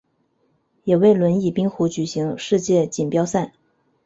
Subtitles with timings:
[0.83, 3.53] 也为轮椅冰壶举行世界锦标赛。